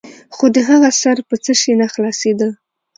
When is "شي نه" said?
1.61-1.87